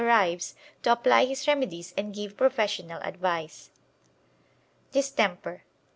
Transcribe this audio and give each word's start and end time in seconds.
arrives 0.01 0.55
to 0.81 0.91
apply 0.91 1.25
his 1.25 1.47
remedies 1.47 1.93
and 1.95 2.15
give 2.15 2.35
professional 2.35 2.99
advice. 3.03 3.69
DISTEMPER. 4.93 5.61